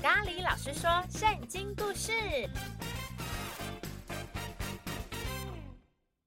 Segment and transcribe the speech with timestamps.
[0.00, 2.12] 咖喱老师说圣经故事：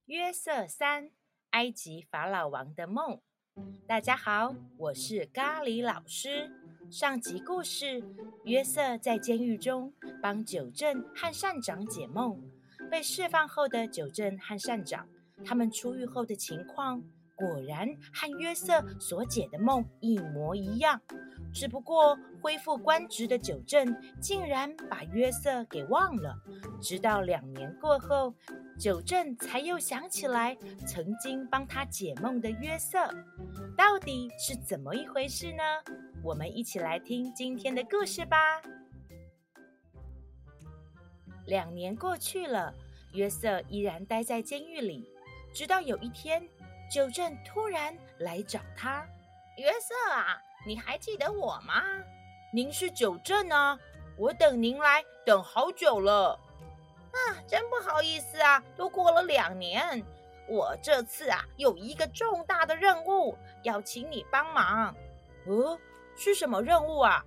[0.08, 1.10] 约瑟三，
[1.52, 3.22] 埃及法老王的梦。
[3.88, 6.52] 大家好，我是咖喱老师。
[6.90, 8.04] 上集故事，
[8.44, 12.42] 约瑟在监狱中帮九正和善长解梦。
[12.90, 15.08] 被释放后的九正和善长，
[15.46, 17.02] 他们出狱后的情况。
[17.42, 21.02] 果然和约瑟所解的梦一模一样，
[21.52, 26.38] 只不过恢复官职的九正竟然把约瑟给忘了。
[26.80, 28.32] 直到两年过后，
[28.80, 33.10] 九正才又想起来曾经帮他解梦的约瑟，
[33.76, 35.64] 到底是怎么一回事呢？
[36.24, 38.38] 我们一起来听今天的故事吧。
[41.48, 42.72] 两年过去了，
[43.14, 45.10] 约瑟依然待在监狱里，
[45.56, 46.48] 直到有一天。
[46.92, 49.08] 九正突然来找他，
[49.56, 50.38] 约瑟啊，
[50.68, 51.82] 你还记得我吗？
[52.52, 53.80] 您是九正啊，
[54.18, 56.38] 我等您来等好久了。
[57.14, 57.18] 啊，
[57.48, 60.04] 真不好意思啊，都过了两年，
[60.50, 64.94] 我这次啊有一个重大的任务要请你帮忙。
[65.46, 65.80] 呃，
[66.18, 67.24] 是什么任务啊？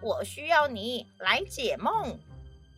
[0.00, 2.18] 我需要你来解梦。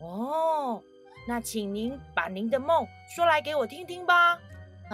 [0.01, 0.83] 哦，
[1.25, 4.37] 那请您把您的梦说来给我听听吧。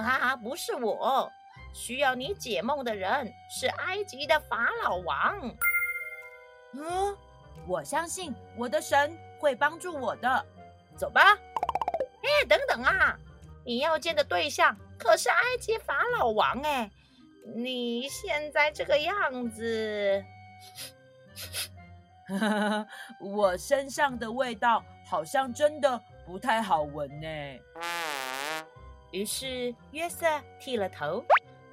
[0.03, 1.31] 啊，不是我，
[1.73, 5.55] 需要你解梦的人是埃及的法老王。
[6.73, 7.17] 嗯，
[7.67, 10.45] 我相信我的神会帮助我的。
[10.95, 11.21] 走吧。
[11.23, 13.17] 哎，等等啊，
[13.65, 16.91] 你要见的对象可是埃及法老王哎，
[17.55, 20.23] 你现在这个样子，
[23.21, 27.27] 我身上的味道好像真的不太好闻呢。
[29.11, 30.27] 于是约瑟
[30.59, 31.23] 剃了头，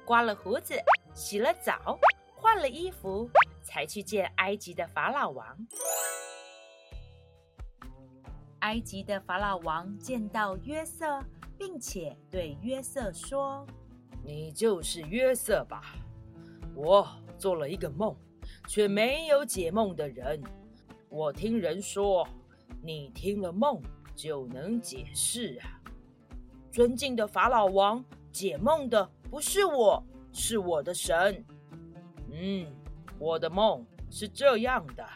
[0.05, 0.73] 刮了胡子，
[1.13, 1.99] 洗了澡，
[2.33, 3.29] 换了衣服，
[3.61, 5.67] 才去见埃及的法老王。
[8.59, 11.21] 埃及的法老王见到约瑟，
[11.57, 13.67] 并且对约瑟说
[14.23, 15.95] ：“你就是约瑟吧？
[16.73, 17.05] 我
[17.37, 18.15] 做了一个梦，
[18.67, 20.41] 却没有解梦的人。
[21.09, 22.27] 我听人说，
[22.81, 23.81] 你听了梦
[24.15, 25.74] 就能解释啊。”
[26.75, 28.03] 尊敬的法老王，
[28.33, 30.03] 解梦的不是我，
[30.33, 31.41] 是我的神。
[32.29, 32.67] 嗯，
[33.17, 35.07] 我的梦是这样的：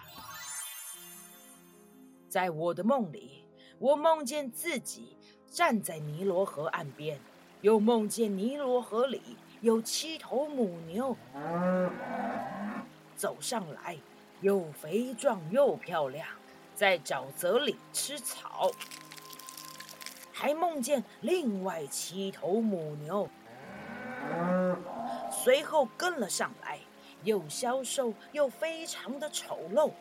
[2.30, 3.44] 在我的梦里，
[3.78, 5.18] 我梦见自己
[5.48, 7.19] 站在尼罗河岸边，
[7.59, 9.22] 又梦见尼罗河里
[9.59, 11.14] 有七头母牛
[13.18, 13.98] 走上来，
[14.40, 16.25] 又肥壮又漂亮，
[16.74, 18.72] 在沼泽里吃草。
[20.40, 23.28] 还梦见另外七头母牛，
[25.30, 26.80] 随后跟了上来，
[27.26, 29.92] 又消瘦又非常的丑陋。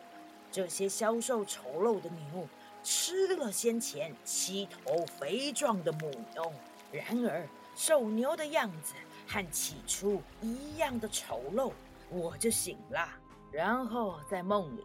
[0.53, 2.47] 这些消瘦丑陋的牛
[2.85, 6.53] 吃了先前七头肥壮的母牛，
[6.93, 7.45] 然而
[7.75, 8.95] 瘦牛的样子
[9.27, 11.73] 和起初一样的丑陋。
[12.11, 13.09] 我就醒了，
[13.51, 14.85] 然后在梦里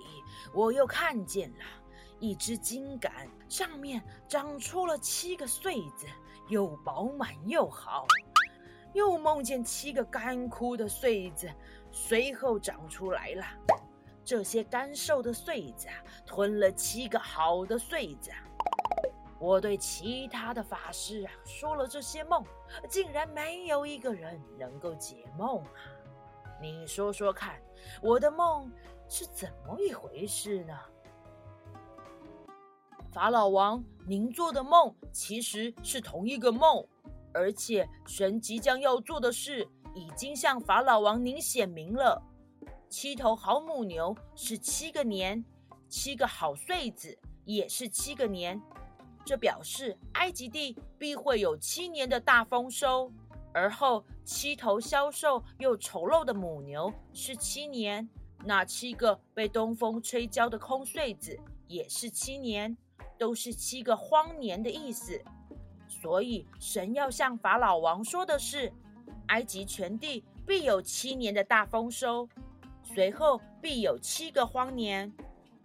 [0.51, 1.65] 我又看见了。
[2.19, 6.07] 一只金杆上面长出了七个穗子，
[6.49, 8.03] 又饱满又好。
[8.93, 11.47] 又梦见七个干枯的穗子，
[11.91, 13.45] 随后长出来了。
[14.25, 15.87] 这些干瘦的穗子
[16.25, 18.31] 吞了七个好的穗子。
[19.37, 22.43] 我对其他的法师啊说了这些梦，
[22.89, 25.77] 竟然没有一个人能够解梦啊！
[26.59, 27.61] 你说说看，
[28.01, 28.71] 我的梦
[29.07, 30.75] 是怎么一回事呢？
[33.13, 36.83] 法老王，您做的梦其实是同一个梦，
[37.31, 42.19] 而且神即将要做的事已经向法老王您显明了。
[42.89, 45.45] 七头好母牛是七个年，
[45.87, 47.15] 七个好穗子
[47.45, 48.59] 也是七个年，
[49.23, 53.11] 这表示埃及地必会有七年的大丰收。
[53.53, 58.09] 而后七头消瘦又丑陋的母牛是七年，
[58.43, 62.75] 那七个被东风吹焦的空穗子也是七年。
[63.17, 65.21] 都是七个荒年的意思，
[65.87, 68.71] 所以神要向法老王说的是，
[69.27, 72.27] 埃及全地必有七年的大丰收，
[72.83, 75.11] 随后必有七个荒年。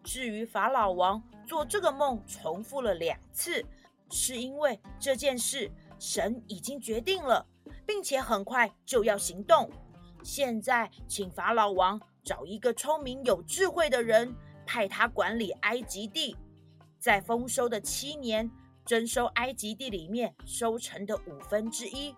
[0.05, 3.65] 至于法老王做这个梦重复了两次，
[4.11, 7.47] 是因为这件事神已经决定了，
[7.85, 9.71] 并且很快就要行动。
[10.23, 14.35] 现在请法老王找一个聪明有智慧的人，
[14.65, 16.37] 派他管理埃及地。
[16.99, 18.51] 在丰收的七年，
[18.85, 22.15] 征收埃及地里面收成的五分之一，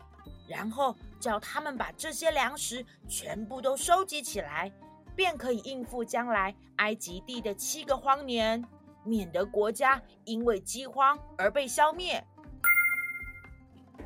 [0.49, 4.73] 然后叫他们把这些粮食全部都收集起来，
[5.15, 8.65] 便可以应付将来埃及地的七个荒年，
[9.05, 12.25] 免得国家因为饥荒而被消灭。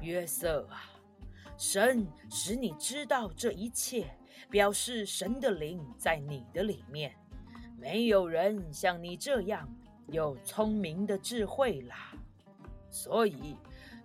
[0.01, 0.91] 约瑟啊，
[1.57, 4.19] 神使你知道这一切，
[4.51, 7.15] 表示神的灵在你的里面。
[7.79, 9.69] 没有人像你这样
[10.09, 12.13] 有聪明的智慧啦，
[12.91, 13.57] 所以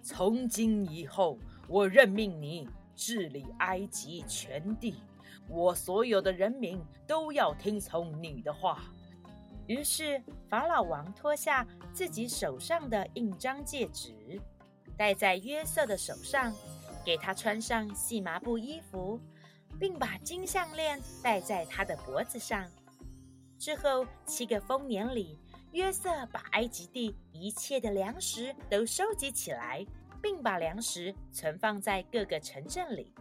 [0.02, 1.38] 从今以后，
[1.68, 4.96] 我任命你治理埃及全地。
[5.48, 8.84] 我所有的人民都要听从你的话。
[9.68, 14.42] 于是法老王脱下自己手上的印章戒指，
[14.98, 16.54] 戴在约瑟的手上，
[17.06, 19.20] 给他穿上细麻布衣服，
[19.80, 22.68] 并把金项链戴在他的脖子上。
[23.58, 25.38] 之后七个丰年里，
[25.72, 29.86] 约瑟把埃及地一切的粮食都收集起来，
[30.22, 33.14] 并把粮食存放在各个城镇里。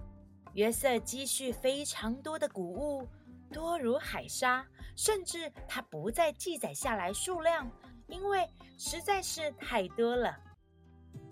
[0.55, 3.07] 约瑟积蓄非常多的谷物，
[3.53, 4.67] 多如海沙，
[4.97, 7.71] 甚至他不再记载下来数量，
[8.07, 8.49] 因为
[8.79, 10.35] 实在是太多了。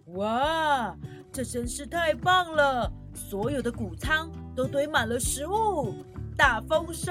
[0.08, 0.96] 哇，
[1.32, 2.92] 这真是太棒了！
[3.14, 5.94] 所有的谷仓都堆满了食物，
[6.36, 7.10] 大丰收。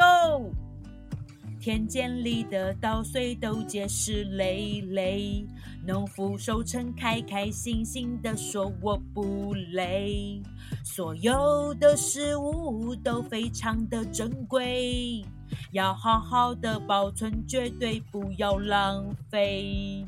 [1.59, 5.45] 田间里的稻穗都结实累累，
[5.83, 10.41] 农夫收成开开心心地说：“我不累。”
[10.85, 15.25] 所有的食物都非常的珍贵，
[15.71, 20.05] 要好好的保存，绝对不要浪费。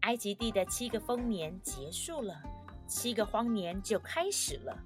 [0.00, 2.34] 埃及地的七个丰年结束了，
[2.86, 4.76] 七个荒年就开始了。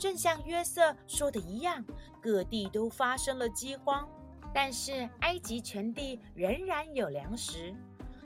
[0.00, 1.84] 正像约瑟说的一样，
[2.22, 4.08] 各地都发生了饥荒，
[4.54, 7.74] 但是埃及全地仍然有粮食。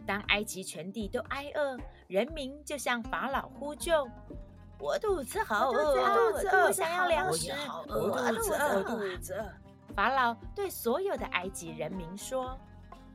[0.07, 1.77] 当埃及全地都挨饿，
[2.07, 4.09] 人民就向法老呼救
[4.79, 7.51] ：“我肚子好饿，我肚子饿，我想要粮食，
[7.89, 9.53] 我肚子饿，我肚子饿。”
[9.97, 12.57] 法老对所有的埃及人民说：“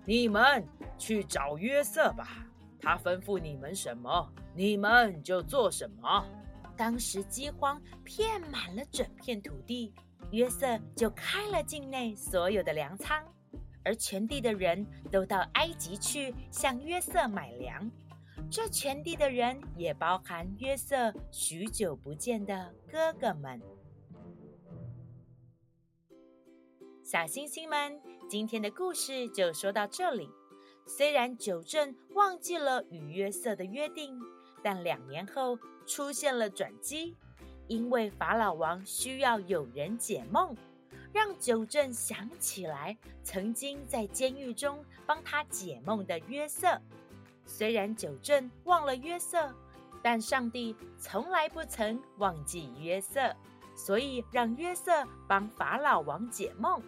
[0.03, 0.67] 你们
[0.97, 2.45] 去找约瑟吧，
[2.81, 6.25] 他吩咐你们什么，你们就做什么。”
[6.79, 9.93] 当时饥荒遍满了整片土地，
[10.31, 13.21] 约瑟就开了境内所有的粮仓，
[13.83, 17.91] 而全地的人都到埃及去向约瑟买粮。
[18.49, 23.61] 这全地的人也包含约瑟许久不见的哥哥们。
[27.03, 30.29] 小星星们，今天的故事就说到这里。
[30.87, 34.17] 虽然九正忘记了与约瑟的约定。
[34.61, 35.57] 但两年后
[35.89, 37.17] 出现了转机，
[37.67, 40.55] 因为法老王需要有人解梦，
[41.11, 46.79] 让九正想起来曾经在监狱中帮他解梦的约瑟。
[47.43, 49.51] 虽然九正忘了约瑟，
[50.03, 53.35] 但上帝从来不曾忘记约瑟，
[53.75, 56.79] 所以让约瑟帮法老王解梦，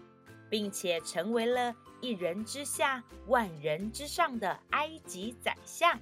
[0.48, 6.00] 并且成为了一人之下、万人之上的埃及宰相。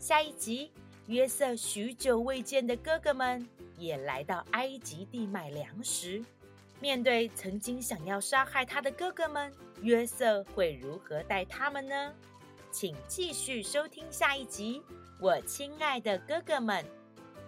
[0.00, 0.72] 下一集。
[1.06, 3.48] 约瑟许久未见的哥哥们
[3.78, 6.20] 也来到埃及地买粮食。
[6.80, 12.12] 面对曾经想要杀害他的哥哥们，约瑟会如何待他们呢？
[12.72, 14.82] 请继续收听下一集。
[15.20, 16.84] 我亲爱的哥哥们，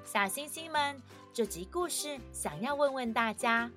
[0.05, 0.97] 小星星们，
[1.33, 3.69] 这集故事想要问问大家：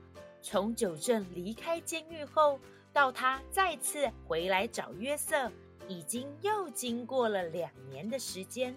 [0.43, 2.59] 从九正离开监狱后，
[2.93, 5.51] 到他再次回来找约瑟，
[5.87, 8.73] 已经又经过了两年的时间。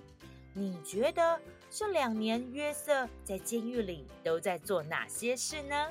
[0.55, 5.91] 你觉得这两年约瑟在监狱里都在做哪些事呢？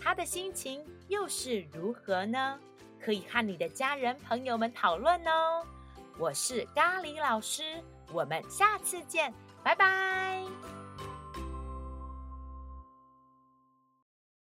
[0.00, 2.58] 他的心情又是如何呢？
[3.00, 5.64] 可以和你的家人朋友们讨论哦。
[6.18, 7.82] 我是咖喱老师，
[8.12, 9.32] 我们下次见，
[9.62, 10.42] 拜拜。